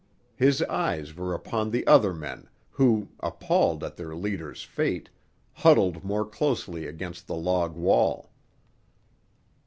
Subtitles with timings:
[0.35, 5.11] His eyes were upon the other men, who, appalled at their leader's fate,
[5.53, 8.31] huddled more closely against the log wall.